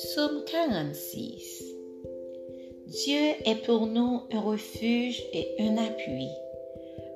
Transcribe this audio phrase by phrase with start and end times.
[0.00, 1.74] Psaume 46
[2.86, 6.28] Dieu est pour nous un refuge et un appui,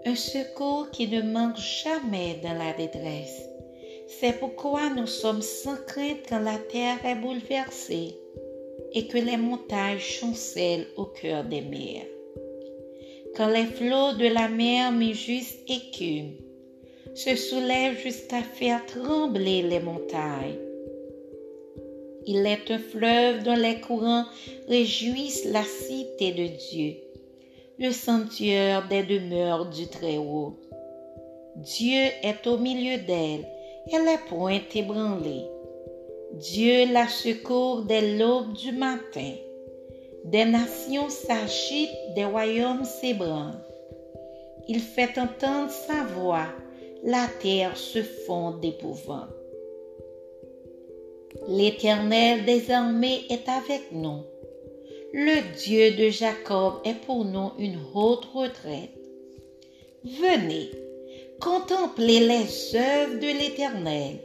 [0.04, 3.40] un secours qui ne manque jamais dans la détresse.
[4.08, 8.17] C'est pourquoi nous sommes sans crainte quand la terre est bouleversée
[8.94, 12.08] et que les montagnes chancellent au cœur des mers.
[13.37, 16.33] Quand les flots de la mer juste écument,
[17.14, 20.71] se soulèvent jusqu'à faire trembler les montagnes.
[22.26, 24.24] Il est un fleuve dont les courants
[24.68, 26.96] réjouissent la cité de Dieu,
[27.78, 30.54] le sanctuaire des demeures du Très-Haut.
[31.56, 33.46] Dieu est au milieu d'elle,
[33.92, 35.46] elle est point ébranlée.
[36.34, 39.32] Dieu la secourt dès l'aube du matin.
[40.24, 43.60] Des nations s'agitent, des royaumes s'ébranlent.
[44.68, 46.46] Il fait entendre sa voix,
[47.02, 49.41] la terre se fond d'épouvante.
[51.48, 54.22] L'Éternel des armées est avec nous.
[55.12, 58.91] Le Dieu de Jacob est pour nous une haute retraite.
[60.05, 60.70] Venez,
[61.41, 64.19] contemplez les œuvres de l'Éternel,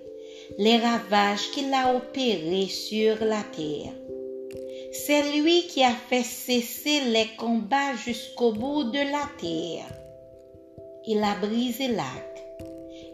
[0.58, 3.94] les ravages qu'il a opérés sur la terre.
[4.92, 9.92] C'est lui qui a fait cesser les combats jusqu'au bout de la terre.
[11.06, 12.44] Il a brisé l'arc,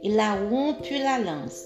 [0.03, 1.65] il a rompu la lance,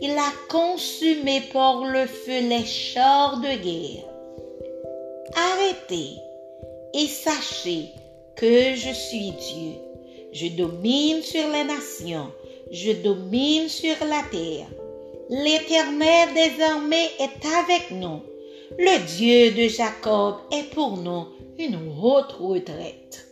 [0.00, 4.04] il a consumé par le feu les chars de guerre.
[5.34, 6.16] Arrêtez
[6.94, 7.88] et sachez
[8.36, 9.72] que je suis Dieu.
[10.32, 12.30] Je domine sur les nations,
[12.70, 14.68] je domine sur la terre.
[15.28, 18.20] L'Éternel des armées est avec nous.
[18.78, 21.26] Le Dieu de Jacob est pour nous
[21.58, 23.29] une haute retraite.